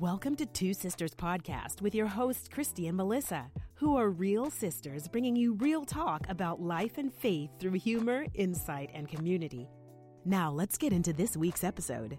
Welcome 0.00 0.36
to 0.36 0.46
Two 0.46 0.74
Sisters 0.74 1.12
Podcast 1.12 1.82
with 1.82 1.92
your 1.92 2.06
hosts, 2.06 2.46
Christy 2.46 2.86
and 2.86 2.96
Melissa, 2.96 3.50
who 3.74 3.96
are 3.96 4.10
real 4.10 4.48
sisters 4.48 5.08
bringing 5.08 5.34
you 5.34 5.54
real 5.54 5.84
talk 5.84 6.24
about 6.28 6.62
life 6.62 6.98
and 6.98 7.12
faith 7.12 7.50
through 7.58 7.72
humor, 7.72 8.24
insight, 8.34 8.90
and 8.94 9.08
community. 9.08 9.68
Now, 10.24 10.52
let's 10.52 10.78
get 10.78 10.92
into 10.92 11.12
this 11.12 11.36
week's 11.36 11.64
episode. 11.64 12.16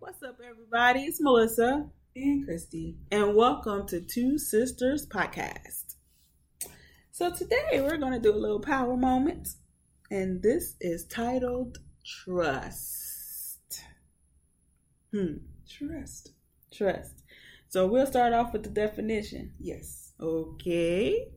What's 0.00 0.20
up, 0.24 0.40
everybody? 0.44 1.04
It's 1.04 1.20
Melissa 1.20 1.88
and 2.16 2.44
Christy, 2.44 2.96
and 3.12 3.36
welcome 3.36 3.86
to 3.86 4.00
Two 4.00 4.36
Sisters 4.36 5.06
Podcast. 5.06 5.94
So, 7.12 7.32
today 7.32 7.80
we're 7.80 7.98
going 7.98 8.14
to 8.14 8.18
do 8.18 8.34
a 8.34 8.36
little 8.36 8.58
power 8.58 8.96
moment, 8.96 9.46
and 10.10 10.42
this 10.42 10.74
is 10.80 11.04
titled 11.04 11.78
Trust. 12.04 13.80
Hmm. 15.12 15.34
Trust. 15.68 16.32
Trust. 16.72 17.22
So 17.68 17.86
we'll 17.86 18.06
start 18.06 18.32
off 18.32 18.52
with 18.52 18.62
the 18.62 18.70
definition. 18.70 19.52
Yes. 19.58 20.12
Okay. 20.20 21.28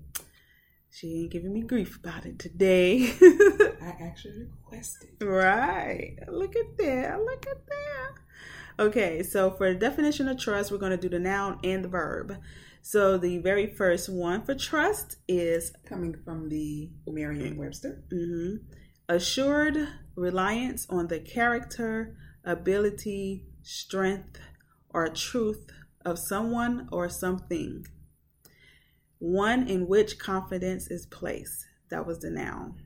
She 0.92 1.22
ain't 1.22 1.32
giving 1.32 1.54
me 1.54 1.62
grief 1.62 1.98
about 1.98 2.26
it 2.26 2.40
today. 2.40 3.12
I 3.82 3.96
actually 4.02 4.48
requested. 4.50 5.22
Right. 5.22 6.18
Look 6.28 6.56
at 6.56 6.78
that. 6.78 7.20
Look 7.20 7.46
at 7.48 7.66
that. 7.68 8.12
Okay, 8.80 9.24
so 9.24 9.50
for 9.52 9.74
the 9.74 9.80
definition 9.80 10.28
of 10.28 10.40
trust, 10.40 10.72
we're 10.72 10.78
going 10.78 10.92
to 10.92 10.98
do 10.98 11.10
the 11.10 11.20
noun 11.20 11.60
and 11.64 11.84
the 11.84 11.88
verb. 11.88 12.38
So 12.84 13.18
the 13.18 13.40
very 13.40 13.68
first 13.68 14.08
one 14.08 14.44
for 14.44 14.54
trust 14.54 15.18
is 15.28 15.74
coming 15.86 16.16
from 16.24 16.50
the 16.50 16.90
Merriam-Webster. 17.08 18.04
Mm-hmm. 18.14 18.56
Assured 19.10 19.88
reliance 20.16 20.86
on 20.90 21.08
the 21.08 21.20
character, 21.20 22.16
ability, 22.46 23.44
strength, 23.68 24.40
or 24.90 25.10
truth 25.10 25.68
of 26.06 26.18
someone 26.18 26.88
or 26.90 27.10
something. 27.10 27.86
One 29.20 29.68
in 29.68 29.88
which 29.88 30.18
confidence 30.18 30.90
is 30.90 31.06
placed. 31.06 31.66
That 31.90 32.08
was 32.08 32.20
the 32.20 32.30
noun. 32.30 32.82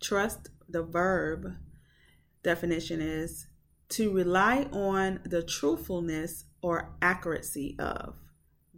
Trust, 0.00 0.50
the 0.68 0.84
verb 0.84 1.56
definition 2.44 3.00
is 3.00 3.48
to 3.90 4.12
rely 4.12 4.68
on 4.70 5.20
the 5.24 5.42
truthfulness 5.42 6.44
or 6.62 6.94
accuracy 7.02 7.74
of, 7.80 8.14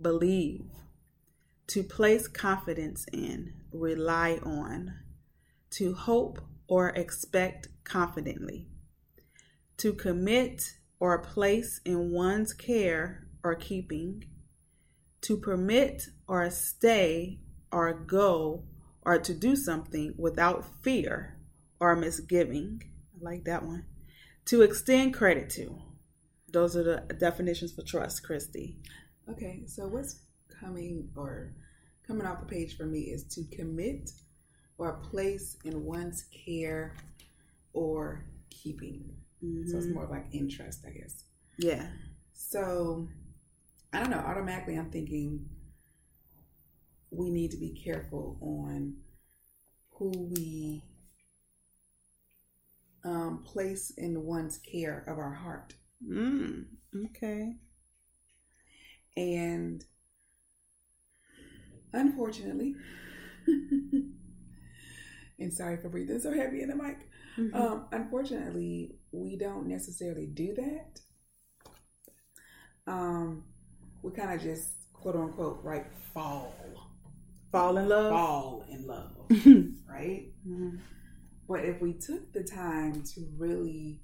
believe, 0.01 0.65
to 1.67 1.83
place 1.83 2.27
confidence 2.27 3.05
in, 3.13 3.53
rely 3.71 4.39
on, 4.43 4.95
to 5.73 5.93
hope 5.93 6.41
or 6.69 6.89
expect 6.91 7.69
confidently 7.85 8.67
to 9.81 9.95
commit 9.95 10.75
or 10.99 11.19
place 11.19 11.81
in 11.87 12.13
one's 12.13 12.53
care 12.53 13.27
or 13.43 13.55
keeping, 13.55 14.23
to 15.23 15.39
permit 15.39 16.09
or 16.29 16.51
stay 16.51 17.41
or 17.73 17.93
go 17.95 18.65
or 19.03 19.19
to 19.19 19.33
do 19.33 19.57
something 19.57 20.15
without 20.19 20.65
fear 20.83 21.39
or 21.81 21.97
misgiving. 21.97 22.83
I 23.17 23.25
like 23.25 23.45
that 23.45 23.65
one. 23.65 23.87
To 24.47 24.61
extend 24.61 25.15
credit 25.15 25.49
to. 25.51 25.81
Those 26.53 26.77
are 26.77 26.83
the 26.83 27.15
definitions 27.15 27.73
for 27.73 27.83
trust, 27.83 28.23
Christy. 28.23 28.77
Okay, 29.31 29.63
so 29.67 29.89
what's 29.89 30.21
coming 30.61 31.09
or 31.17 31.55
coming 32.07 32.27
off 32.27 32.41
the 32.41 32.47
page 32.47 32.77
for 32.77 32.85
me 32.85 33.01
is 33.01 33.25
to 33.35 33.45
commit 33.57 34.11
or 34.77 34.95
place 35.11 35.57
in 35.65 35.85
one's 35.85 36.25
care 36.45 36.97
or 37.73 38.27
keeping. 38.51 39.20
Mm-hmm. 39.45 39.71
So 39.71 39.77
it's 39.77 39.87
mm-hmm. 39.87 39.95
more 39.95 40.07
like 40.07 40.27
interest, 40.33 40.85
I 40.87 40.91
guess. 40.91 41.25
Yeah. 41.59 41.87
So 42.33 43.09
I 43.93 44.01
don't 44.01 44.11
know. 44.11 44.19
Automatically, 44.19 44.77
I'm 44.77 44.91
thinking 44.91 45.47
we 47.11 47.31
need 47.31 47.51
to 47.51 47.57
be 47.57 47.71
careful 47.71 48.39
on 48.41 48.95
who 49.91 50.11
we 50.31 50.83
um, 53.05 53.43
place 53.45 53.93
in 53.97 54.25
one's 54.25 54.59
care 54.59 55.05
of 55.07 55.19
our 55.19 55.33
heart. 55.33 55.75
Mm, 56.07 56.65
okay. 57.07 57.57
And 59.17 59.85
unfortunately, 61.93 62.75
and 65.39 65.53
sorry 65.53 65.77
for 65.79 65.89
breathing 65.89 66.21
so 66.21 66.33
heavy 66.33 66.63
in 66.63 66.69
the 66.69 66.77
mic. 66.77 67.10
Mm-hmm. 67.39 67.57
Um, 67.57 67.87
unfortunately, 67.93 68.97
we 69.13 69.37
don't 69.37 69.67
necessarily 69.67 70.27
do 70.27 70.55
that. 70.55 71.01
Um, 72.87 73.45
we 74.03 74.11
kind 74.13 74.33
of 74.33 74.43
just 74.43 74.71
quote 74.93 75.17
unquote 75.17 75.61
right 75.63 75.87
fall, 76.13 76.55
fall 77.53 77.77
in 77.77 77.89
love, 77.89 78.11
fall 78.11 78.65
in 78.71 78.87
love, 78.87 79.13
right? 79.89 80.29
Mm-hmm. 80.47 80.77
But 81.49 81.65
if 81.65 81.81
we 81.81 81.95
took 81.95 82.33
the 82.33 82.45
time 82.45 83.03
to 83.15 83.27
really 83.37 84.01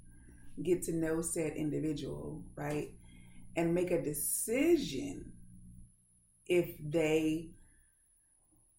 get 0.63 0.83
to 0.85 0.93
know 0.93 1.23
said 1.23 1.53
individual, 1.55 2.43
right, 2.57 2.91
and 3.57 3.75
make 3.75 3.91
a 3.91 4.03
decision 4.03 5.33
if 6.49 6.71
they 6.81 7.51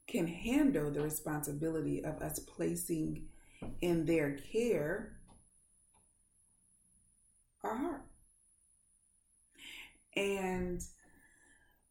can 0.08 0.28
handle 0.28 0.90
the 0.90 1.02
responsibility 1.02 2.04
of 2.04 2.22
us 2.22 2.40
placing 2.40 3.26
in 3.82 4.06
their 4.06 4.38
care 4.52 5.18
our 7.64 7.76
heart. 7.76 8.02
And 10.16 10.82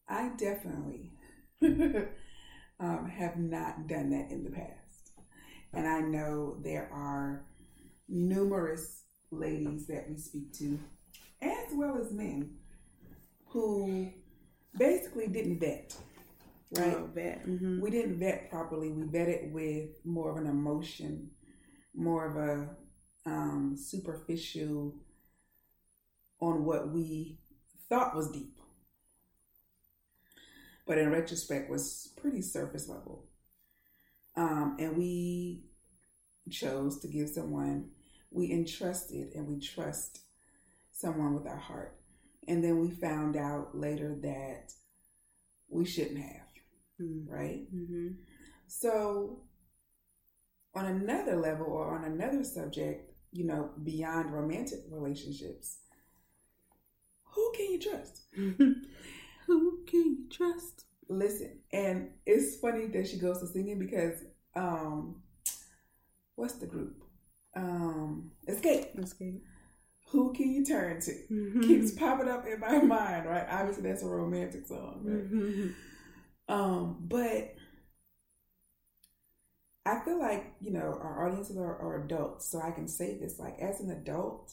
I 0.09 0.31
definitely 0.37 1.13
um, 1.63 3.09
have 3.09 3.37
not 3.37 3.87
done 3.87 4.11
that 4.11 4.31
in 4.31 4.45
the 4.45 4.51
past. 4.51 5.13
And 5.73 5.87
I 5.87 6.01
know 6.01 6.57
there 6.63 6.89
are 6.93 7.45
numerous 8.09 9.03
ladies 9.31 9.87
that 9.87 10.09
we 10.09 10.17
speak 10.17 10.53
to, 10.55 10.79
as 11.43 11.69
well 11.75 11.99
as 12.01 12.13
men, 12.13 12.57
who 13.49 14.11
basically 14.79 15.29
didn't 15.29 15.61
vet. 15.61 15.95
Right? 16.73 16.97
Oh, 16.97 17.09
vet. 17.15 17.47
Mm-hmm. 17.47 17.81
We 17.81 17.91
didn't 17.91 18.19
vet 18.19 18.51
properly. 18.51 18.91
We 18.91 19.03
vetted 19.05 19.53
with 19.53 20.05
more 20.05 20.31
of 20.31 20.37
an 20.37 20.47
emotion, 20.49 21.31
more 21.97 22.27
of 22.27 22.37
a 22.37 22.69
um, 23.25 23.77
superficial 23.77 24.95
on 26.41 26.65
what 26.65 26.93
we 26.93 27.39
thought 27.89 28.15
was 28.15 28.31
deep, 28.31 28.59
but 30.87 30.99
in 30.99 31.11
retrospect 31.11 31.71
was 31.71 32.13
pretty 32.21 32.43
surface 32.43 32.89
level. 32.89 33.25
Um, 34.37 34.77
and 34.79 34.97
we 34.97 35.63
chose 36.51 37.01
to 37.01 37.09
give 37.09 37.29
someone, 37.31 37.89
we 38.31 38.53
entrusted 38.53 39.35
and 39.35 39.49
we 39.49 39.59
trust 39.59 40.21
someone 40.93 41.35
with 41.35 41.47
our 41.47 41.57
heart. 41.57 41.99
And 42.47 42.63
then 42.63 42.79
we 42.79 42.91
found 42.91 43.37
out 43.37 43.77
later 43.77 44.17
that 44.23 44.73
we 45.69 45.85
shouldn't 45.85 46.19
have, 46.19 46.47
mm-hmm. 47.01 47.33
right? 47.33 47.75
Mm-hmm. 47.75 48.09
So, 48.69 49.41
on 50.77 50.85
another 50.87 51.37
level 51.37 51.67
or 51.67 51.97
on 51.97 52.05
another 52.05 52.45
subject, 52.45 53.11
you 53.33 53.45
know, 53.45 53.71
beyond 53.83 54.33
romantic 54.33 54.81
relationships, 54.91 55.79
who 57.23 57.53
can 57.57 57.73
you 57.73 57.79
trust? 57.79 58.21
who 59.47 59.85
can 59.87 60.01
you 60.05 60.19
trust? 60.31 60.85
Listen, 61.09 61.59
and 61.73 62.11
it's 62.27 62.57
funny 62.57 62.87
that 62.89 63.09
she 63.09 63.17
goes 63.19 63.41
to 63.41 63.47
singing 63.47 63.79
because 63.79 64.23
um 64.55 65.23
what's 66.35 66.55
the 66.55 66.67
group? 66.67 67.03
Um 67.55 68.33
Escape. 68.47 68.97
Xscape. 68.97 69.41
Who 70.11 70.33
can 70.33 70.53
you 70.53 70.65
turn 70.65 71.01
to? 71.01 71.11
Mm-hmm. 71.11 71.63
Keeps 71.63 71.93
popping 71.93 72.29
up 72.29 72.47
in 72.47 72.61
my 72.61 72.79
mind, 72.83 73.27
right? 73.27 73.47
Obviously 73.51 73.83
that's 73.83 74.03
a 74.03 74.07
romantic 74.07 74.67
song, 74.67 75.01
right? 75.05 75.33
Mm-hmm. 75.33 75.69
Um, 76.49 76.99
but 77.01 77.55
I 79.87 80.01
feel 80.05 80.19
like, 80.19 80.55
you 80.61 80.73
know, 80.73 80.99
our 81.01 81.27
audiences 81.29 81.57
are, 81.57 81.79
are 81.79 82.05
adults, 82.05 82.51
so 82.51 82.61
I 82.61 82.73
can 82.73 82.89
say 82.89 83.17
this 83.19 83.39
like 83.39 83.59
as 83.61 83.81
an 83.81 83.91
adult, 83.91 84.53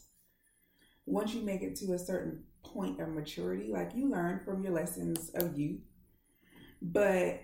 once 1.05 1.33
you 1.33 1.41
make 1.41 1.61
it 1.61 1.75
to 1.77 1.93
a 1.93 1.99
certain 1.99 2.43
point 2.63 2.99
of 2.99 3.09
maturity. 3.09 3.69
Like 3.71 3.91
you 3.95 4.09
learn 4.09 4.41
from 4.45 4.63
your 4.63 4.73
lessons 4.73 5.29
of 5.35 5.57
youth, 5.57 5.81
but 6.81 7.41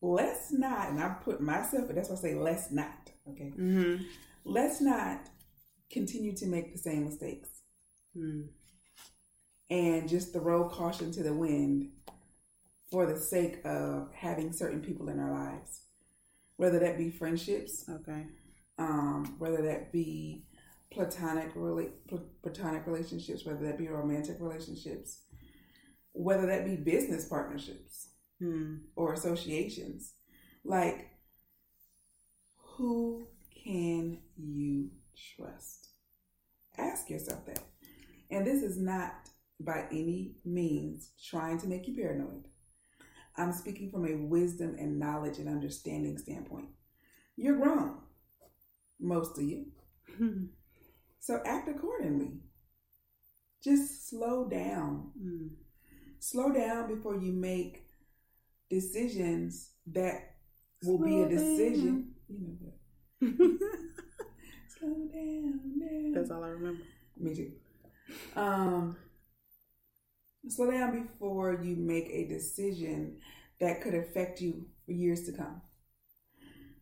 let's 0.00 0.52
not, 0.52 0.90
and 0.90 1.00
I 1.00 1.10
put 1.22 1.40
myself, 1.40 1.88
that's 1.90 2.08
why 2.08 2.16
I 2.16 2.18
say 2.18 2.34
let's 2.34 2.70
not, 2.70 3.10
okay? 3.30 3.52
Mm-hmm. 3.56 4.02
Let's 4.44 4.80
not 4.80 5.28
continue 5.90 6.34
to 6.36 6.46
make 6.46 6.72
the 6.72 6.78
same 6.78 7.04
mistakes. 7.04 7.48
Mm. 8.16 8.48
And 9.70 10.08
just 10.08 10.32
throw 10.32 10.68
caution 10.68 11.12
to 11.12 11.22
the 11.22 11.32
wind 11.32 11.90
for 12.90 13.06
the 13.06 13.18
sake 13.18 13.60
of 13.64 14.12
having 14.12 14.52
certain 14.52 14.80
people 14.80 15.08
in 15.08 15.18
our 15.18 15.32
lives, 15.32 15.81
whether 16.62 16.78
that 16.78 16.96
be 16.96 17.10
friendships, 17.10 17.84
okay, 17.90 18.24
um, 18.78 19.34
whether 19.40 19.62
that 19.62 19.90
be 19.92 20.44
platonic 20.92 21.52
rela- 21.56 21.90
platonic 22.40 22.86
relationships, 22.86 23.44
whether 23.44 23.64
that 23.66 23.76
be 23.76 23.88
romantic 23.88 24.36
relationships, 24.38 25.22
whether 26.12 26.46
that 26.46 26.64
be 26.64 26.76
business 26.76 27.24
partnerships 27.24 28.10
Hmm. 28.38 28.76
or 28.94 29.12
associations. 29.12 30.14
Like, 30.64 31.10
who 32.76 33.26
can 33.64 34.18
you 34.36 34.90
trust? 35.36 35.88
Ask 36.78 37.10
yourself 37.10 37.44
that. 37.46 37.64
And 38.30 38.46
this 38.46 38.62
is 38.62 38.78
not 38.78 39.14
by 39.58 39.86
any 39.90 40.36
means 40.44 41.10
trying 41.28 41.58
to 41.58 41.66
make 41.66 41.88
you 41.88 41.94
paranoid. 41.96 42.46
I'm 43.36 43.52
speaking 43.52 43.90
from 43.90 44.06
a 44.06 44.14
wisdom 44.14 44.76
and 44.78 44.98
knowledge 44.98 45.38
and 45.38 45.48
understanding 45.48 46.18
standpoint. 46.18 46.68
You're 47.36 47.56
grown, 47.56 47.96
most 49.00 49.38
of 49.38 49.44
you. 49.44 49.66
So 51.22 51.40
act 51.46 51.68
accordingly. 51.68 52.32
Just 53.62 54.10
slow 54.10 54.48
down. 54.48 55.12
Hmm. 55.16 55.46
Slow 56.18 56.52
down 56.52 56.92
before 56.92 57.14
you 57.14 57.30
make 57.32 57.84
decisions 58.68 59.70
that 59.86 60.34
will 60.82 60.98
be 60.98 61.22
a 61.22 61.28
decision. 61.28 62.14
You 62.28 62.38
know 62.40 62.56
what? 62.58 62.74
Slow 64.78 64.94
down. 65.14 65.60
down. 65.78 66.12
That's 66.12 66.30
all 66.32 66.42
I 66.42 66.48
remember. 66.48 66.82
Me 67.16 67.34
too. 67.36 67.52
Um, 68.34 68.96
slow 70.48 70.70
down 70.70 71.02
before 71.02 71.60
you 71.62 71.76
make 71.76 72.08
a 72.10 72.28
decision 72.28 73.16
that 73.60 73.80
could 73.80 73.94
affect 73.94 74.40
you 74.40 74.66
for 74.84 74.92
years 74.92 75.24
to 75.24 75.32
come. 75.32 75.62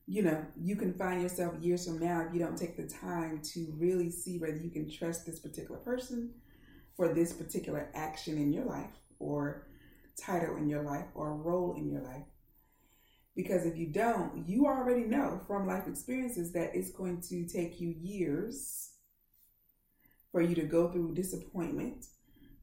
You 0.07 0.23
know, 0.23 0.45
you 0.61 0.77
can 0.77 0.95
find 0.95 1.23
yourself 1.23 1.55
years 1.61 1.87
from 1.87 2.01
now 2.01 2.27
if 2.27 2.35
you 2.35 2.41
don't 2.41 2.57
take 2.57 2.77
the 2.77 2.89
time 2.89 3.41
to 3.53 3.73
really 3.77 4.11
see 4.11 4.39
whether 4.39 4.57
you 4.57 4.71
can 4.71 4.91
trust 4.91 5.25
this 5.25 5.39
particular 5.39 5.79
person 5.81 6.35
for 6.97 7.15
this 7.15 7.33
particular 7.33 7.91
action 7.95 8.37
in 8.37 8.53
your 8.53 8.65
life 8.65 8.91
or 9.19 9.69
title 10.21 10.57
in 10.57 10.69
your 10.69 10.83
life 10.83 11.07
or 11.15 11.37
role 11.37 11.75
in 11.77 11.89
your 11.89 12.03
life. 12.03 12.25
Because 13.37 13.65
if 13.65 13.77
you 13.77 13.87
don't, 13.87 14.49
you 14.49 14.67
already 14.67 15.05
know 15.05 15.41
from 15.47 15.67
life 15.67 15.87
experiences 15.87 16.53
that 16.53 16.75
it's 16.75 16.91
going 16.91 17.21
to 17.29 17.47
take 17.47 17.81
you 17.81 17.95
years 18.01 18.91
for 20.33 20.43
you 20.43 20.55
to 20.57 20.63
go 20.63 20.91
through 20.91 21.15
disappointment 21.15 22.07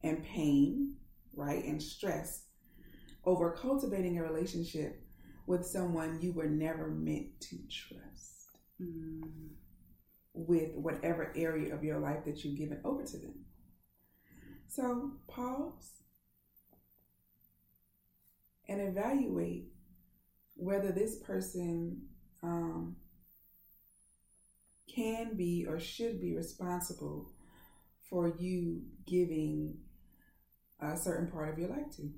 and 0.02 0.24
pain, 0.24 0.96
right, 1.34 1.64
and 1.64 1.82
stress 1.82 2.44
over 3.24 3.52
cultivating 3.52 4.18
a 4.18 4.22
relationship 4.22 5.02
with 5.46 5.64
someone 5.66 6.20
you 6.20 6.32
were 6.32 6.48
never 6.48 6.88
meant 6.88 7.40
to 7.40 7.56
trust 7.68 8.58
Hmm. 8.78 9.48
with 10.34 10.74
whatever 10.76 11.32
area 11.36 11.74
of 11.74 11.82
your 11.82 11.98
life 11.98 12.24
that 12.24 12.44
you've 12.44 12.56
given 12.58 12.80
over 12.84 13.04
to 13.04 13.16
them. 13.18 13.44
So 14.68 15.12
pause 15.26 16.02
and 18.68 18.80
evaluate 18.80 19.72
whether 20.56 20.92
this 20.92 21.16
person 21.16 22.02
um, 22.42 22.96
can 24.86 25.36
be 25.36 25.66
or 25.68 25.78
should 25.78 26.20
be 26.20 26.36
responsible 26.36 27.30
for 28.08 28.28
you 28.38 28.82
giving 29.06 29.78
a 30.80 30.96
certain 30.96 31.28
part 31.28 31.52
of 31.52 31.58
your 31.58 31.68
life 31.68 31.90
to. 31.96 32.10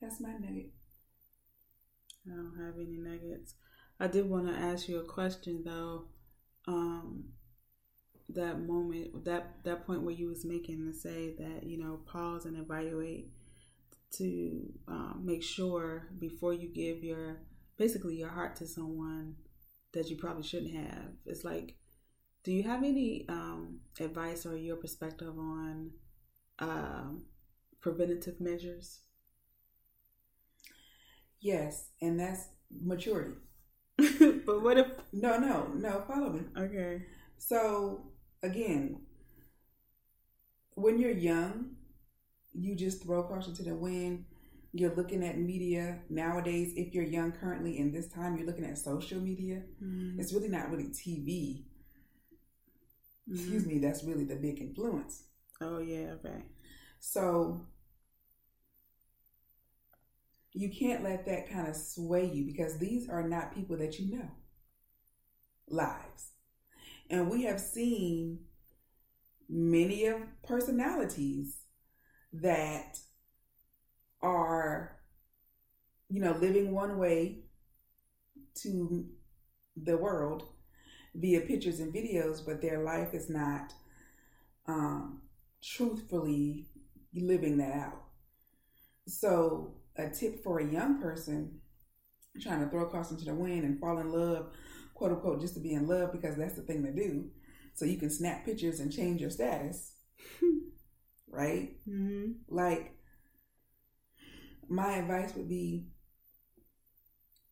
That's 0.00 0.20
my 0.20 0.32
nugget. 0.32 0.72
I 2.26 2.36
don't 2.36 2.56
have 2.58 2.74
any 2.76 2.98
nuggets. 2.98 3.54
I 4.00 4.06
did 4.06 4.28
want 4.28 4.46
to 4.48 4.54
ask 4.54 4.88
you 4.88 4.98
a 4.98 5.04
question 5.04 5.62
though. 5.64 6.06
Um, 6.66 7.24
that 8.30 8.60
moment, 8.60 9.24
that 9.24 9.62
that 9.64 9.86
point 9.86 10.02
where 10.02 10.14
you 10.14 10.28
was 10.28 10.44
making 10.44 10.90
to 10.90 10.98
say 10.98 11.34
that 11.38 11.64
you 11.64 11.78
know 11.78 12.00
pause 12.06 12.46
and 12.46 12.56
evaluate 12.56 13.30
to 14.12 14.72
um, 14.88 15.22
make 15.24 15.42
sure 15.42 16.08
before 16.18 16.52
you 16.52 16.68
give 16.68 17.04
your 17.04 17.40
basically 17.76 18.16
your 18.16 18.28
heart 18.28 18.56
to 18.56 18.66
someone 18.66 19.34
that 19.92 20.08
you 20.08 20.16
probably 20.16 20.42
shouldn't 20.42 20.74
have. 20.74 21.08
It's 21.26 21.44
like, 21.44 21.76
do 22.44 22.52
you 22.52 22.62
have 22.64 22.82
any 22.82 23.26
um, 23.28 23.80
advice 24.00 24.46
or 24.46 24.56
your 24.56 24.76
perspective 24.76 25.36
on 25.38 25.90
um, 26.58 27.24
preventative 27.80 28.40
measures? 28.40 29.00
Yes, 31.40 31.90
and 32.00 32.18
that's 32.18 32.48
maturity. 32.70 33.34
but 33.98 34.62
what 34.62 34.78
if? 34.78 34.86
No, 35.12 35.38
no, 35.38 35.68
no, 35.74 36.02
follow 36.08 36.30
me. 36.30 36.40
Okay. 36.56 37.02
So, 37.36 38.06
again, 38.42 39.00
when 40.74 40.98
you're 40.98 41.10
young, 41.10 41.76
you 42.52 42.74
just 42.74 43.02
throw 43.02 43.22
caution 43.24 43.54
to 43.54 43.62
the 43.62 43.74
wind. 43.74 44.24
You're 44.72 44.94
looking 44.94 45.22
at 45.22 45.38
media 45.38 46.00
nowadays. 46.08 46.72
If 46.76 46.94
you're 46.94 47.04
young 47.04 47.32
currently 47.32 47.78
in 47.78 47.92
this 47.92 48.08
time, 48.08 48.36
you're 48.36 48.46
looking 48.46 48.64
at 48.64 48.78
social 48.78 49.20
media. 49.20 49.62
Mm-hmm. 49.82 50.18
It's 50.18 50.32
really 50.32 50.48
not 50.48 50.70
really 50.70 50.88
TV. 50.88 51.64
Excuse 53.30 53.66
me, 53.66 53.78
that's 53.78 54.04
really 54.04 54.24
the 54.24 54.36
big 54.36 54.60
influence. 54.60 55.24
Oh 55.64 55.78
yeah. 55.78 56.12
Okay. 56.14 56.44
So, 57.00 57.66
you 60.54 60.70
can't 60.70 61.02
let 61.04 61.26
that 61.26 61.50
kind 61.50 61.68
of 61.68 61.76
sway 61.76 62.24
you 62.24 62.44
because 62.46 62.78
these 62.78 63.08
are 63.10 63.28
not 63.28 63.54
people 63.54 63.76
that 63.76 63.98
you 63.98 64.16
know 64.16 64.30
lives. 65.68 66.32
And 67.10 67.30
we 67.30 67.44
have 67.44 67.60
seen 67.60 68.40
many 69.48 70.06
of 70.06 70.20
personalities 70.42 71.62
that 72.32 72.98
are, 74.22 74.98
you 76.08 76.20
know, 76.20 76.32
living 76.32 76.72
one 76.72 76.98
way 76.98 77.44
to 78.54 79.06
the 79.76 79.96
world 79.96 80.44
via 81.14 81.42
pictures 81.42 81.80
and 81.80 81.94
videos, 81.94 82.44
but 82.46 82.62
their 82.62 82.82
life 82.84 83.14
is 83.14 83.30
not 83.30 83.74
um, 84.66 85.22
truthfully 85.64 86.66
living 87.14 87.58
that 87.58 87.72
out. 87.72 88.02
So, 89.06 89.74
a 89.96 90.08
tip 90.10 90.42
for 90.42 90.58
a 90.58 90.70
young 90.70 91.00
person 91.00 91.60
trying 92.40 92.60
to 92.60 92.68
throw 92.68 92.86
caution 92.86 93.16
to 93.16 93.24
the 93.24 93.34
wind 93.34 93.64
and 93.64 93.78
fall 93.78 93.98
in 93.98 94.12
love, 94.12 94.52
quote 94.94 95.12
unquote, 95.12 95.40
just 95.40 95.54
to 95.54 95.60
be 95.60 95.72
in 95.72 95.86
love 95.86 96.12
because 96.12 96.36
that's 96.36 96.54
the 96.54 96.62
thing 96.62 96.82
to 96.82 96.92
do. 96.92 97.30
So 97.74 97.84
you 97.84 97.96
can 97.96 98.10
snap 98.10 98.44
pictures 98.44 98.80
and 98.80 98.92
change 98.92 99.20
your 99.20 99.30
status, 99.30 99.92
right? 101.28 101.76
Mm-hmm. 101.88 102.32
Like, 102.48 102.96
my 104.68 104.96
advice 104.96 105.34
would 105.34 105.48
be 105.48 105.86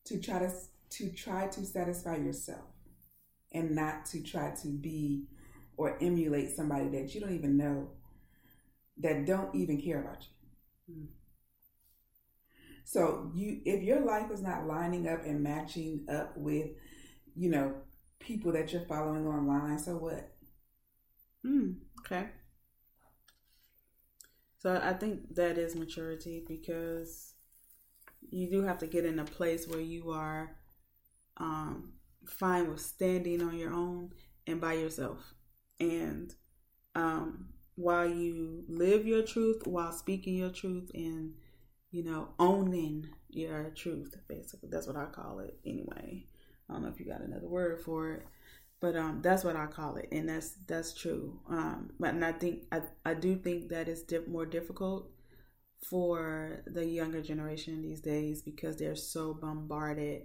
to 0.07 0.21
try 0.21 0.41
to 0.41 0.51
to 0.91 1.11
try 1.11 1.47
to 1.47 1.65
satisfy 1.65 2.17
yourself 2.17 2.67
and 3.53 3.75
not 3.75 4.05
to 4.07 4.23
try 4.23 4.51
to 4.63 4.69
be 4.69 5.25
or 5.77 5.97
emulate 6.03 6.55
somebody 6.55 6.89
that 6.89 7.15
you 7.15 7.21
don't 7.21 7.35
even 7.35 7.57
know 7.57 7.89
that 8.99 9.27
don't 9.27 9.55
even 9.55 9.81
care 9.81 10.01
about 10.01 10.23
you. 10.89 10.95
Mm. 10.95 11.07
So 12.85 13.31
you 13.35 13.61
if 13.65 13.83
your 13.83 14.01
life 14.01 14.31
is 14.31 14.43
not 14.43 14.67
lining 14.67 15.09
up 15.09 15.25
and 15.25 15.43
matching 15.43 16.07
up 16.09 16.37
with, 16.37 16.71
you 17.35 17.51
know, 17.51 17.75
people 18.19 18.53
that 18.53 18.73
you're 18.73 18.87
following 18.87 19.27
online, 19.27 19.79
so 19.79 19.97
what? 19.97 20.33
Mm, 21.45 21.77
okay. 22.01 22.29
So 24.59 24.81
I 24.83 24.93
think 24.93 25.35
that 25.35 25.59
is 25.59 25.75
maturity 25.75 26.45
because 26.47 27.35
you 28.31 28.49
do 28.49 28.63
have 28.63 28.79
to 28.79 28.87
get 28.87 29.05
in 29.05 29.19
a 29.19 29.25
place 29.25 29.67
where 29.67 29.81
you 29.81 30.11
are 30.11 30.57
um, 31.39 31.95
fine 32.27 32.71
with 32.71 32.81
standing 32.81 33.43
on 33.43 33.57
your 33.59 33.73
own 33.73 34.11
and 34.47 34.61
by 34.61 34.75
yourself. 34.75 35.35
And 35.81 36.33
um, 36.95 37.47
while 37.83 38.09
you 38.09 38.65
live 38.69 39.07
your 39.07 39.23
truth, 39.23 39.67
while 39.67 39.93
speaking 39.93 40.37
your 40.37 40.51
truth 40.51 40.91
and, 40.95 41.35
you 41.91 42.05
know, 42.05 42.29
owning 42.39 43.09
your 43.29 43.71
truth, 43.71 44.17
basically. 44.29 44.69
That's 44.71 44.87
what 44.87 44.97
I 44.97 45.07
call 45.07 45.41
it 45.41 45.59
anyway. 45.67 46.27
I 46.69 46.73
don't 46.73 46.83
know 46.83 46.89
if 46.89 47.01
you 47.01 47.07
got 47.07 47.21
another 47.21 47.49
word 47.49 47.81
for 47.81 48.12
it 48.12 48.27
but 48.83 48.97
um, 48.97 49.21
that's 49.23 49.45
what 49.45 49.55
I 49.55 49.67
call 49.67 49.95
it, 49.95 50.09
and 50.11 50.29
that's 50.29 50.55
that's 50.67 50.93
true. 50.93 51.39
Um, 51.49 51.93
but 52.01 52.11
and 52.11 52.25
I 52.25 52.33
think 52.33 52.65
I, 52.73 52.83
I 53.07 53.15
do 53.15 53.37
think 53.37 53.69
that 53.69 53.89
it's 53.89 54.03
more 54.27 54.45
difficult 54.45 55.09
for 55.89 56.65
the 56.67 56.85
younger 56.85 57.23
generation 57.23 57.81
these 57.81 58.01
days 58.01 58.43
because 58.43 58.77
they're 58.77 58.97
so 58.97 59.35
bombarded 59.35 60.23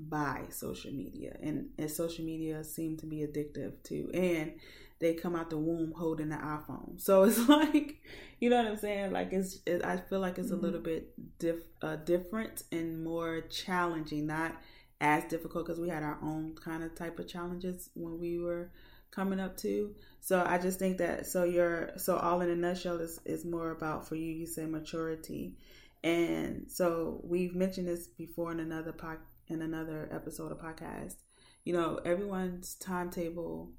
by 0.00 0.46
social 0.50 0.90
media, 0.90 1.36
and, 1.40 1.68
and 1.78 1.88
social 1.88 2.24
media 2.24 2.64
seem 2.64 2.96
to 2.96 3.06
be 3.06 3.24
addictive 3.24 3.80
too, 3.84 4.10
and 4.12 4.54
they 5.02 5.14
come 5.14 5.36
out 5.36 5.50
the 5.50 5.58
womb 5.58 5.92
holding 5.96 6.32
an 6.32 6.38
iPhone, 6.38 6.98
so 7.00 7.24
it's 7.24 7.38
like, 7.48 8.00
you 8.40 8.48
know 8.48 8.56
what 8.56 8.66
I'm 8.66 8.78
saying? 8.78 9.12
Like 9.12 9.32
it's, 9.32 9.58
it, 9.66 9.84
I 9.84 9.98
feel 9.98 10.20
like 10.20 10.38
it's 10.38 10.50
a 10.50 10.56
little 10.56 10.80
bit 10.80 11.12
diff, 11.38 11.60
uh, 11.82 11.96
different 11.96 12.62
and 12.72 13.04
more 13.04 13.42
challenging, 13.42 14.26
not 14.26 14.56
as 15.02 15.24
difficult 15.24 15.66
because 15.66 15.80
we 15.80 15.88
had 15.88 16.04
our 16.04 16.18
own 16.22 16.54
kind 16.54 16.82
of 16.84 16.94
type 16.94 17.18
of 17.18 17.26
challenges 17.26 17.90
when 17.94 18.18
we 18.20 18.38
were 18.38 18.70
coming 19.10 19.40
up 19.40 19.56
too. 19.56 19.94
So 20.20 20.44
I 20.46 20.58
just 20.58 20.78
think 20.78 20.98
that 20.98 21.26
so 21.26 21.44
you're 21.44 21.90
so 21.96 22.16
all 22.16 22.40
in 22.40 22.50
a 22.50 22.56
nutshell 22.56 22.98
is 22.98 23.20
is 23.24 23.44
more 23.44 23.72
about 23.72 24.08
for 24.08 24.14
you. 24.14 24.30
You 24.30 24.46
say 24.46 24.64
maturity, 24.66 25.56
and 26.02 26.66
so 26.68 27.20
we've 27.24 27.54
mentioned 27.54 27.88
this 27.88 28.06
before 28.06 28.52
in 28.52 28.60
another 28.60 28.92
pod, 28.92 29.18
in 29.48 29.62
another 29.62 30.08
episode 30.12 30.52
of 30.52 30.58
podcast. 30.58 31.16
You 31.64 31.74
know, 31.74 32.00
everyone's 32.04 32.74
timetable 32.74 33.72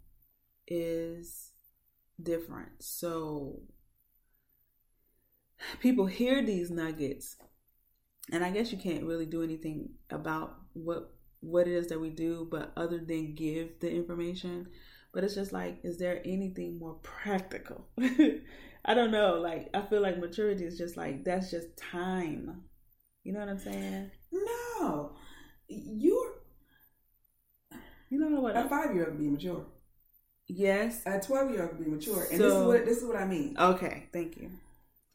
is 0.67 1.51
different. 2.21 2.71
So 2.81 3.61
people 5.79 6.05
hear 6.05 6.43
these 6.43 6.69
nuggets 6.69 7.37
and 8.31 8.43
I 8.43 8.51
guess 8.51 8.71
you 8.71 8.77
can't 8.77 9.03
really 9.03 9.25
do 9.25 9.43
anything 9.43 9.89
about 10.09 10.55
what 10.73 11.13
what 11.41 11.67
it 11.67 11.73
is 11.73 11.87
that 11.87 11.99
we 11.99 12.09
do 12.09 12.47
but 12.49 12.71
other 12.77 12.99
than 12.99 13.35
give 13.35 13.79
the 13.79 13.91
information. 13.91 14.67
But 15.13 15.23
it's 15.23 15.35
just 15.35 15.53
like 15.53 15.79
is 15.83 15.97
there 15.97 16.21
anything 16.25 16.79
more 16.79 16.95
practical? 17.03 17.87
I 17.99 18.93
don't 18.93 19.11
know. 19.11 19.39
Like 19.39 19.69
I 19.73 19.81
feel 19.81 20.01
like 20.01 20.19
maturity 20.19 20.65
is 20.65 20.77
just 20.77 20.97
like 20.97 21.23
that's 21.23 21.51
just 21.51 21.75
time. 21.77 22.63
You 23.23 23.33
know 23.33 23.39
what 23.39 23.49
I'm 23.49 23.59
saying? 23.59 24.11
No. 24.31 25.15
You're 25.67 26.33
you 28.09 28.19
know 28.19 28.41
what 28.41 28.55
a 28.55 28.69
five 28.69 28.93
year 28.93 29.09
old 29.09 29.17
be 29.17 29.27
mature. 29.27 29.65
Yes. 30.47 31.01
A 31.05 31.19
twelve 31.19 31.51
year 31.51 31.63
old 31.63 31.71
can 31.75 31.83
be 31.83 31.89
mature. 31.89 32.27
And 32.29 32.37
so, 32.37 32.43
this 32.43 32.53
is 32.53 32.63
what 32.63 32.85
this 32.85 32.97
is 32.97 33.05
what 33.05 33.17
I 33.17 33.25
mean. 33.25 33.55
Okay, 33.57 34.07
thank 34.11 34.37
you. 34.37 34.51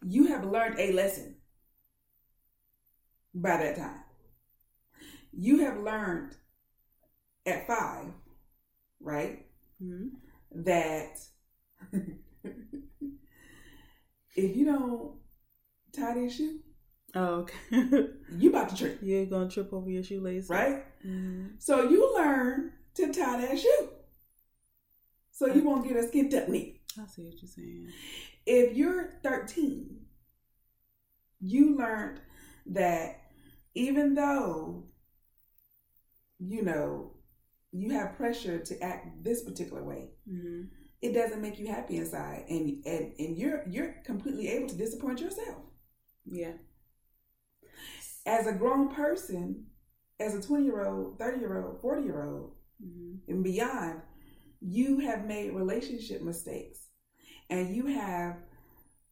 You 0.03 0.29
have 0.29 0.45
learned 0.45 0.79
a 0.79 0.93
lesson 0.93 1.37
by 3.35 3.57
that 3.57 3.77
time. 3.77 4.03
You 5.33 5.61
have 5.61 5.79
learned 5.79 6.35
at 7.47 7.67
five, 7.67 8.07
right? 9.01 9.45
Mm-hmm. 9.83 10.09
That 10.65 11.19
if 14.37 14.57
you 14.57 14.65
don't 14.65 15.13
tie 15.93 16.15
this 16.15 16.37
shoe, 16.37 16.61
oh, 17.15 17.47
okay, 17.47 18.09
you 18.37 18.51
about 18.51 18.71
to 18.71 18.77
trip. 18.77 18.99
You're 19.03 19.27
gonna 19.27 19.51
trip 19.51 19.73
over 19.73 19.91
your 19.91 20.03
shoelace, 20.03 20.49
right? 20.49 20.85
Mm-hmm. 21.07 21.57
So 21.59 21.89
you 21.89 22.15
learn 22.17 22.73
to 22.95 23.13
tie 23.13 23.41
that 23.41 23.59
shoe, 23.59 23.89
so 25.39 25.47
you 25.47 25.63
won't 25.63 25.87
get 25.87 25.97
a 25.97 26.01
skint 26.01 26.35
up 26.35 26.49
knee. 26.49 26.81
I 27.01 27.07
see 27.07 27.23
what 27.23 27.41
you're 27.41 27.49
saying. 27.49 27.89
If 28.45 28.77
you're 28.77 29.13
13, 29.23 30.01
you 31.41 31.77
learned 31.77 32.21
that 32.67 33.21
even 33.75 34.15
though 34.15 34.83
you 36.41 36.63
know 36.63 37.13
you 37.71 37.91
have 37.91 38.17
pressure 38.17 38.59
to 38.59 38.83
act 38.83 39.23
this 39.23 39.43
particular 39.43 39.85
way 39.85 40.11
mm-hmm. 40.29 40.63
it 41.03 41.13
doesn't 41.13 41.41
make 41.41 41.59
you 41.59 41.67
happy 41.67 41.97
inside 41.99 42.45
and 42.49 42.85
and 42.85 43.13
and 43.19 43.37
you're 43.37 43.63
you're 43.69 43.95
completely 44.05 44.49
able 44.49 44.69
to 44.69 44.77
disappoint 44.77 45.21
yourself 45.21 45.59
yeah 46.27 46.53
as 48.27 48.47
a 48.47 48.53
grown 48.53 48.89
person 48.89 49.67
as 50.21 50.35
a 50.35 50.43
20 50.43 50.65
year 50.65 50.85
old 50.85 51.19
30 51.19 51.39
year 51.41 51.65
old 51.65 51.81
40 51.81 52.03
year 52.03 52.25
old 52.25 52.53
mm-hmm. 52.85 53.31
and 53.31 53.45
beyond 53.45 54.03
you 54.61 54.99
have 55.01 55.25
made 55.25 55.53
relationship 55.53 56.23
mistakes 56.23 56.81
and 57.51 57.75
you 57.75 57.87
have 57.87 58.37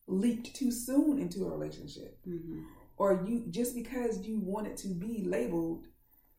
leaped 0.07 0.55
too 0.55 0.71
soon 0.71 1.19
into 1.19 1.45
a 1.45 1.50
relationship 1.50 2.19
mm-hmm 2.26 2.62
or 2.97 3.25
you 3.26 3.45
just 3.50 3.75
because 3.75 4.23
you 4.26 4.41
wanted 4.41 4.76
to 4.79 4.88
be 4.88 5.25
labeled 5.25 5.87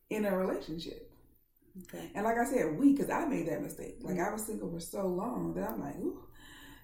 in 0.10 0.26
a 0.26 0.36
relationship. 0.36 1.12
Okay. 1.84 2.12
And 2.16 2.26
like 2.26 2.38
I 2.38 2.46
said, 2.46 2.78
we, 2.78 2.94
because 2.94 3.10
I 3.10 3.26
made 3.26 3.48
that 3.48 3.62
mistake. 3.62 3.98
Like 4.02 4.20
I 4.20 4.32
was 4.32 4.44
single 4.44 4.72
for 4.72 4.80
so 4.80 5.06
long 5.06 5.54
that 5.54 5.70
I'm 5.70 5.80
like, 5.80 5.96
ooh, 5.98 6.24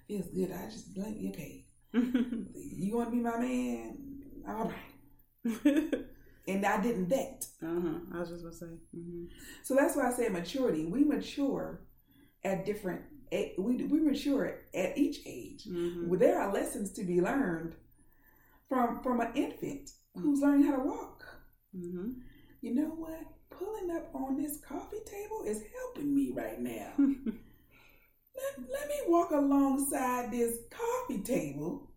feels 0.08 0.28
good. 0.28 0.52
I 0.52 0.70
just 0.70 0.96
like, 0.96 1.16
okay, 1.30 1.66
you 1.94 2.96
want 2.96 3.10
to 3.10 3.16
be 3.16 3.22
my 3.22 3.40
man? 3.40 3.98
All 4.48 4.66
right. 4.66 5.56
and 6.48 6.66
I 6.66 6.82
didn't 6.82 7.10
date. 7.10 7.46
Uh 7.64 7.82
huh. 7.82 8.00
I 8.14 8.20
was 8.20 8.30
just 8.30 8.44
gonna 8.44 8.56
say. 8.56 8.66
Mm-hmm. 8.96 9.26
So 9.64 9.76
that's 9.76 9.96
why 9.96 10.10
I 10.10 10.14
say 10.14 10.30
maturity. 10.30 10.86
We 10.86 11.04
mature 11.04 11.82
at 12.44 12.66
different. 12.66 13.02
We 13.32 13.84
we 13.86 14.00
mature 14.00 14.60
at 14.76 14.98
each 14.98 15.22
age. 15.26 15.66
Mm-hmm. 15.66 16.16
There 16.18 16.40
are 16.40 16.54
lessons 16.54 16.92
to 16.94 17.04
be 17.04 17.20
learned 17.20 17.76
from 18.70 19.02
from 19.02 19.22
an 19.22 19.32
infant 19.36 19.90
who's 20.16 20.42
learning 20.42 20.68
how 20.68 20.76
to 20.76 20.84
walk. 20.84 21.24
Mm-hmm. 21.76 22.12
You 22.62 22.76
know 22.76 22.90
what? 22.96 23.22
Pulling 23.50 23.96
up 23.96 24.10
on 24.14 24.42
this 24.42 24.60
coffee 24.68 25.02
table 25.06 25.44
is 25.46 25.64
helping 25.80 26.14
me 26.14 26.32
right 26.36 26.60
now. 26.60 26.92
let, 26.98 28.70
let 28.72 28.88
me 28.88 28.96
walk 29.08 29.32
alongside 29.32 30.32
this 30.32 30.58
coffee 30.72 31.22
table. 31.22 31.92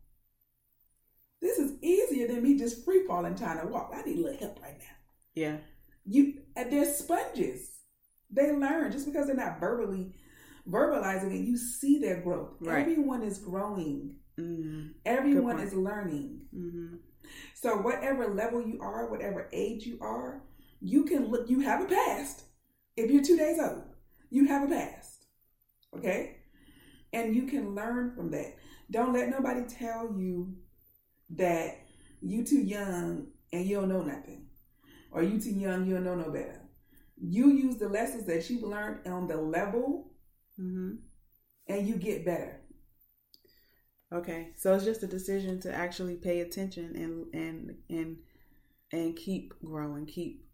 This 1.41 1.59
is 1.59 1.73
easier 1.83 2.26
than 2.29 2.43
me 2.43 2.59
just 2.59 2.85
free 2.85 3.07
falling 3.07 3.37
trying 3.37 3.61
to 3.61 3.67
walk. 3.67 3.93
I 3.95 4.03
need 4.03 4.19
a 4.19 4.23
little 4.23 4.38
help 4.38 4.61
right 4.62 4.79
now. 4.79 4.97
Yeah. 5.35 5.57
You 6.05 6.41
they're 6.55 6.93
sponges. 6.93 7.71
They 8.31 8.53
learn 8.53 8.91
just 8.91 9.07
because 9.07 9.26
they're 9.26 9.37
not 9.37 9.61
verbally 9.61 10.15
verbalizing 10.68 11.35
it. 11.35 11.46
You 11.46 11.56
see 11.56 11.99
their 11.99 12.20
growth. 12.20 12.50
Right. 12.61 12.80
Everyone 12.80 13.23
is 13.23 13.38
growing. 13.38 14.16
Mm-hmm. 14.38 14.88
Everyone 15.04 15.61
is 15.61 15.73
learning. 15.73 16.42
Mm-hmm. 16.54 16.96
So 17.54 17.76
whatever 17.76 18.35
level 18.35 18.66
you 18.66 18.80
are, 18.80 19.11
whatever 19.11 19.49
age 19.52 19.85
you 19.87 19.99
are, 20.00 20.42
you 20.80 21.04
can 21.04 21.30
look. 21.30 21.49
You 21.49 21.61
have 21.61 21.82
a 21.82 21.87
past. 21.87 22.44
If 22.96 23.11
you're 23.11 23.23
two 23.23 23.37
days 23.37 23.58
old, 23.61 23.85
you 24.30 24.46
have 24.46 24.62
a 24.64 24.75
past. 24.75 25.26
Okay, 25.96 26.37
and 27.12 27.35
you 27.35 27.46
can 27.46 27.75
learn 27.75 28.14
from 28.14 28.30
that. 28.32 28.56
Don't 28.90 29.12
let 29.12 29.30
nobody 29.30 29.62
tell 29.66 30.14
you 30.16 30.54
that 31.30 31.78
you 32.20 32.44
too 32.44 32.61
young 32.61 33.28
and 33.52 33.66
you 33.66 33.76
don't 33.76 33.88
know 33.88 34.02
nothing, 34.02 34.46
or 35.11 35.23
you 35.23 35.40
too 35.40 35.50
young 35.50 35.87
you 35.87 35.94
don't 35.94 36.04
know 36.04 36.14
no 36.14 36.30
better. 36.30 36.61
You 37.18 37.49
use 37.49 37.76
the 37.76 37.88
lessons 37.88 38.26
that 38.26 38.49
you've 38.50 38.62
learned 38.62 39.06
on 39.06 39.26
the 39.26 39.37
level, 39.37 40.12
mm-hmm. 40.60 40.96
and 41.68 41.88
you 41.88 41.96
get 41.96 42.25
better. 42.25 42.60
Okay, 44.12 44.50
so 44.56 44.72
it's 44.75 44.84
just 44.84 45.02
a 45.02 45.08
decision 45.08 45.60
to 45.60 45.75
actually 45.75 46.14
pay 46.14 46.40
attention 46.40 46.94
and 46.94 47.34
and 47.34 47.76
and 47.90 48.16
and 48.92 49.16
keep 49.16 49.52
growing, 49.64 50.06
keep 50.06 50.46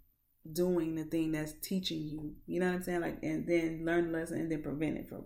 doing 0.51 0.95
the 0.95 1.05
thing 1.05 1.33
that's 1.33 1.53
teaching 1.63 2.03
you. 2.03 2.35
You 2.47 2.61
know 2.61 2.67
what 2.67 2.77
I'm 2.77 2.83
saying? 2.83 3.01
Like, 3.03 3.19
and 3.23 3.47
then 3.47 3.85
learn 3.85 4.11
the 4.11 4.19
lesson 4.19 4.39
and 4.39 4.51
then 4.51 4.63
prevent 4.63 4.99
it 4.99 5.09
from 5.09 5.25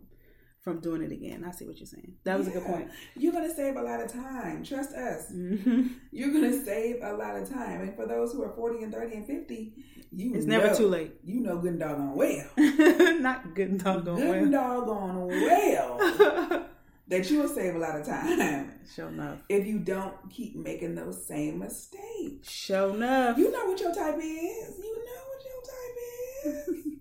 from 0.67 0.81
doing 0.81 1.01
it 1.01 1.13
again. 1.13 1.45
I 1.47 1.53
see 1.53 1.65
what 1.65 1.79
you're 1.79 1.87
saying. 1.87 2.15
That 2.25 2.37
was 2.37 2.49
yeah. 2.49 2.55
a 2.55 2.57
good 2.57 2.67
point. 2.67 2.91
You're 3.15 3.33
gonna 3.33 3.55
save 3.55 3.77
a 3.77 3.83
lot 3.83 4.01
of 4.01 4.13
time. 4.13 4.65
Trust 4.65 4.95
us. 4.95 5.31
Mm-hmm. 5.31 5.87
You're 6.11 6.33
gonna 6.33 6.61
save 6.65 6.97
a 7.05 7.13
lot 7.13 7.37
of 7.37 7.49
time. 7.49 7.83
And 7.83 7.95
for 7.95 8.05
those 8.05 8.33
who 8.33 8.43
are 8.43 8.51
40 8.51 8.83
and 8.83 8.93
30 8.93 9.15
and 9.15 9.27
50, 9.29 9.75
you 10.11 10.35
it's 10.35 10.45
know, 10.45 10.59
never 10.59 10.75
too 10.75 10.89
late. 10.89 11.13
You 11.23 11.39
know, 11.39 11.59
good 11.59 11.75
and 11.75 11.79
doggone 11.79 12.17
well. 12.17 12.49
Not 13.21 13.55
good 13.55 13.69
and 13.69 13.85
doggone 13.85 14.17
good 14.17 14.25
well. 14.25 14.33
Good 14.33 14.43
and 14.43 14.53
doggone 14.53 15.27
well. 15.29 16.67
that 17.07 17.31
you 17.31 17.43
will 17.43 17.49
save 17.49 17.77
a 17.77 17.79
lot 17.79 18.01
of 18.01 18.05
time. 18.05 18.73
Show 18.93 19.07
enough. 19.07 19.39
If 19.49 19.69
you 19.69 19.79
don't 19.79 20.15
keep 20.31 20.57
making 20.57 20.97
those 20.97 21.25
same 21.25 21.61
mistakes. 21.61 22.51
Show 22.51 22.93
enough. 22.93 23.39
You 23.39 23.53
know 23.53 23.67
what 23.67 23.79
your 23.79 23.95
type 23.95 24.17
is. 24.17 24.79
You 24.79 25.05
know 25.07 25.23
what 25.29 25.45
your 25.45 26.65
type 26.65 26.67
is. 26.67 26.97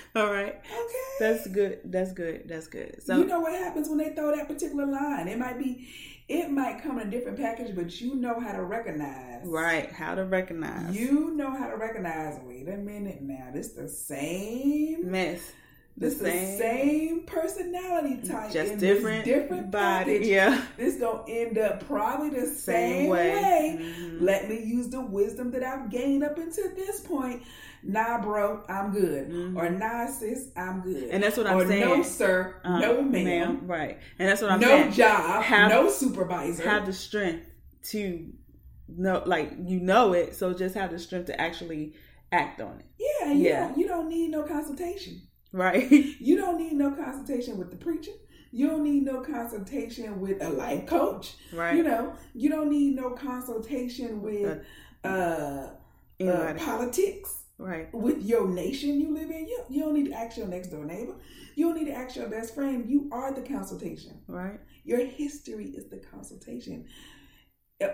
All 0.14 0.30
right. 0.30 0.60
That's 1.18 1.46
good. 1.46 1.80
That's 1.84 2.12
good. 2.12 2.48
That's 2.48 2.66
good. 2.66 3.02
So 3.02 3.18
you 3.18 3.24
know 3.24 3.40
what 3.40 3.52
happens 3.52 3.88
when 3.88 3.98
they 3.98 4.10
throw 4.10 4.34
that 4.34 4.48
particular 4.48 4.86
line? 4.86 5.28
It 5.28 5.38
might 5.38 5.58
be 5.58 5.88
it 6.28 6.50
might 6.50 6.82
come 6.82 6.98
in 6.98 7.08
a 7.08 7.10
different 7.10 7.38
package, 7.38 7.74
but 7.74 8.00
you 8.00 8.14
know 8.14 8.40
how 8.40 8.52
to 8.52 8.62
recognize. 8.62 9.44
Right, 9.44 9.90
how 9.90 10.14
to 10.14 10.24
recognize. 10.24 10.94
You 10.94 11.34
know 11.34 11.50
how 11.50 11.68
to 11.68 11.76
recognize. 11.76 12.40
Wait 12.44 12.68
a 12.68 12.76
minute 12.76 13.22
now. 13.22 13.50
This 13.52 13.72
the 13.72 13.88
same 13.88 15.10
mess 15.10 15.40
this 15.96 16.14
the 16.14 16.24
same, 16.24 16.58
same 16.58 17.22
personality 17.26 18.26
type, 18.26 18.50
just 18.50 18.78
different, 18.78 19.24
different 19.24 19.70
body. 19.70 20.14
Package. 20.14 20.26
Yeah, 20.26 20.64
this 20.76 20.96
gonna 20.96 21.22
end 21.28 21.58
up 21.58 21.86
probably 21.86 22.30
the 22.30 22.46
same, 22.46 22.54
same 22.54 23.10
way. 23.10 23.34
way. 23.34 23.78
Mm-hmm. 23.80 24.24
Let 24.24 24.48
me 24.48 24.62
use 24.62 24.88
the 24.88 25.00
wisdom 25.00 25.50
that 25.50 25.62
I've 25.62 25.90
gained 25.90 26.24
up 26.24 26.38
until 26.38 26.74
this 26.74 27.00
point. 27.00 27.42
Nah, 27.82 28.22
bro, 28.22 28.62
I'm 28.68 28.92
good. 28.92 29.28
Mm-hmm. 29.28 29.58
Or 29.58 29.68
nah, 29.68 30.06
sis, 30.06 30.48
I'm 30.56 30.80
good. 30.80 31.10
And 31.10 31.22
that's 31.22 31.36
what 31.36 31.46
I'm 31.46 31.58
or, 31.58 31.66
saying. 31.66 31.80
No, 31.80 32.02
sir, 32.02 32.60
uh, 32.64 32.78
no, 32.78 33.02
ma'am. 33.02 33.24
ma'am. 33.24 33.60
Right, 33.66 33.98
and 34.18 34.28
that's 34.28 34.40
what 34.40 34.50
I'm 34.50 34.60
no 34.60 34.68
saying. 34.68 34.86
No 34.86 34.92
job, 34.92 35.42
have, 35.42 35.70
no 35.70 35.90
supervisor. 35.90 36.68
Have 36.68 36.86
the 36.86 36.92
strength 36.92 37.46
to 37.90 38.32
know, 38.88 39.22
like 39.26 39.52
you 39.66 39.78
know 39.78 40.14
it. 40.14 40.34
So 40.36 40.54
just 40.54 40.74
have 40.74 40.90
the 40.90 40.98
strength 40.98 41.26
to 41.26 41.38
actually 41.38 41.94
act 42.32 42.62
on 42.62 42.80
it. 42.80 42.86
Yeah, 42.98 43.32
yeah. 43.32 43.34
You 43.34 43.52
don't, 43.68 43.78
you 43.78 43.88
don't 43.88 44.08
need 44.08 44.30
no 44.30 44.42
consultation. 44.42 45.22
Right. 45.52 45.90
You 46.22 46.36
don't 46.36 46.58
need 46.58 46.74
no 46.74 46.92
consultation 46.92 47.58
with 47.58 47.70
the 47.70 47.76
preacher. 47.76 48.12
You 48.52 48.68
don't 48.68 48.84
need 48.84 49.04
no 49.04 49.20
consultation 49.22 50.20
with 50.20 50.42
a 50.42 50.50
life 50.50 50.86
coach. 50.86 51.34
Right. 51.52 51.76
You 51.76 51.82
know, 51.82 52.14
you 52.34 52.50
don't 52.50 52.70
need 52.70 52.94
no 52.94 53.10
consultation 53.10 54.22
with 54.22 54.64
uh, 55.04 55.08
uh, 55.08 55.70
uh 56.24 56.54
politics. 56.54 57.44
Right. 57.58 57.92
With 57.94 58.22
your 58.22 58.48
nation 58.48 59.00
you 59.00 59.14
live 59.14 59.30
in, 59.30 59.46
you, 59.46 59.64
you 59.68 59.80
don't 59.80 59.94
need 59.94 60.06
to 60.06 60.12
ask 60.12 60.36
your 60.36 60.48
next 60.48 60.68
door 60.68 60.84
neighbor. 60.84 61.14
You 61.54 61.66
don't 61.66 61.78
need 61.78 61.90
to 61.90 61.96
ask 61.96 62.16
your 62.16 62.28
best 62.28 62.54
friend. 62.54 62.88
You 62.88 63.08
are 63.12 63.32
the 63.32 63.42
consultation. 63.42 64.20
Right. 64.26 64.60
Your 64.84 65.04
history 65.04 65.66
is 65.66 65.86
the 65.86 65.98
consultation. 65.98 66.86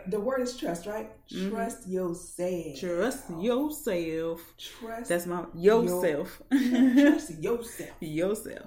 The 0.06 0.20
word 0.20 0.40
is 0.42 0.56
trust, 0.56 0.86
right? 0.86 1.10
Mhm. 1.30 1.50
Trust 1.50 1.88
yourself. 1.88 2.78
Trust 2.78 3.30
yourself. 3.30 4.54
Trust. 4.56 5.08
That's 5.08 5.26
my 5.26 5.44
yourself. 5.54 6.42
trust 6.50 7.38
yourself. 7.38 7.90
yourself. 8.00 8.66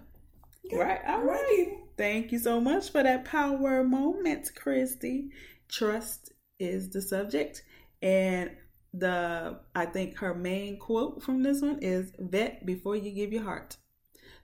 Right. 0.72 1.01
All 1.06 1.20
All 1.20 1.24
right, 1.25 1.42
right. 1.42 1.78
Thank 1.98 2.32
you 2.32 2.40
so 2.40 2.62
much 2.62 2.92
for 2.92 3.04
that 3.04 3.25
power 3.25 3.84
moment, 3.84 4.51
Christy. 4.56 5.30
Trust 5.68 6.32
is 6.60 6.90
the 6.90 7.01
subject. 7.01 7.63
And 8.01 8.51
the 8.94 9.60
I 9.75 9.86
think 9.86 10.18
her 10.18 10.34
main 10.34 10.78
quote 10.80 11.24
from 11.24 11.44
this 11.44 11.62
one 11.62 11.80
is 11.82 12.13
vet 12.20 12.66
before 12.66 12.96
you 12.96 13.12
give 13.12 13.32
your 13.34 13.44
heart. 13.44 13.78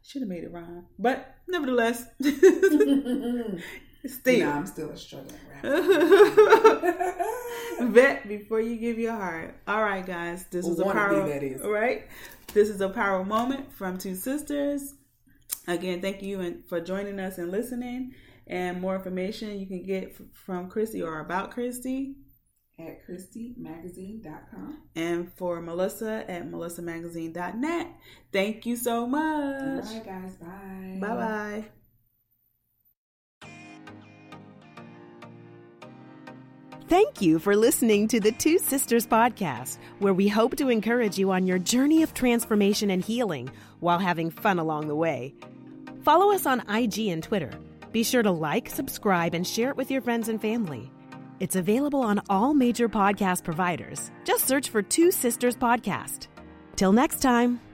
Should 0.04 0.22
have 0.22 0.30
made 0.30 0.44
it 0.44 0.52
rhyme. 0.52 0.86
But 0.98 1.36
nevertheless, 1.48 2.06
still. 4.06 4.48
Nah, 4.48 4.56
I'm 4.56 4.66
still 4.66 4.90
a 4.90 4.98
struggling 4.98 5.40
rapper. 5.54 7.14
vet 7.88 8.28
before 8.28 8.62
you 8.62 8.78
give 8.78 8.98
your 8.98 9.14
heart. 9.14 9.56
All 9.68 9.84
right, 9.84 10.06
guys. 10.06 10.46
This 10.52 10.68
is 10.68 10.80
a 10.80 10.84
power 10.84 11.28
that 11.28 11.44
is. 11.44 11.62
right. 11.64 12.08
This 12.54 12.70
is 12.70 12.82
a 12.82 12.90
power 12.90 13.24
moment 13.24 13.72
from 13.74 13.98
two 13.98 14.16
sisters. 14.16 14.96
Again, 15.68 16.02
thank 16.02 16.22
you 16.22 16.40
and 16.40 16.66
for 16.68 16.80
joining 16.80 17.20
us 17.20 17.38
and 17.38 17.52
listening. 17.52 18.14
And 18.48 18.80
more 18.80 18.96
information 18.96 19.60
you 19.60 19.68
can 19.68 19.84
get 19.84 20.16
from 20.34 20.70
Christy 20.70 21.02
or 21.02 21.20
about 21.20 21.52
Christy. 21.52 22.16
At 22.80 23.06
ChristyMagazine.com. 23.08 24.84
And 24.96 25.34
for 25.34 25.62
Melissa 25.62 26.24
at 26.30 26.50
melissamagazine.net. 26.50 27.88
Thank 28.32 28.66
you 28.66 28.76
so 28.76 29.08
much. 29.08 29.86
right, 29.86 30.06
guys. 30.06 30.36
Bye. 30.36 30.98
Bye 31.02 31.08
bye. 31.16 31.66
Thank 36.88 37.22
you 37.22 37.38
for 37.38 37.54
listening 37.54 38.08
to 38.08 38.22
the 38.22 38.32
Two 38.32 38.58
Sisters 38.58 39.06
Podcast, 39.06 39.78
where 40.00 40.14
we 40.14 40.30
hope 40.30 40.56
to 40.56 40.70
encourage 40.70 41.18
you 41.18 41.32
on 41.32 41.46
your 41.46 41.60
journey 41.60 42.02
of 42.02 42.14
transformation 42.14 42.92
and 42.92 43.04
healing 43.04 43.50
while 43.82 44.00
having 44.00 44.32
fun 44.32 44.58
along 44.58 44.88
the 44.88 44.96
way. 44.96 45.36
Follow 46.04 46.32
us 46.32 46.46
on 46.46 46.64
IG 46.70 47.10
and 47.10 47.22
Twitter. 47.22 47.52
Be 47.92 48.04
sure 48.04 48.24
to 48.24 48.32
like, 48.32 48.70
subscribe, 48.70 49.34
and 49.34 49.46
share 49.46 49.70
it 49.72 49.76
with 49.76 49.92
your 49.92 50.02
friends 50.02 50.30
and 50.30 50.42
family. 50.42 50.90
It's 51.42 51.58
available 51.58 52.00
on 52.00 52.22
all 52.30 52.54
major 52.54 52.88
podcast 52.88 53.44
providers. 53.44 54.10
Just 54.24 54.46
search 54.46 54.70
for 54.70 54.82
Two 54.82 55.12
Sisters 55.12 55.58
Podcast. 55.58 56.28
Till 56.78 56.94
next 56.94 57.22
time. 57.22 57.67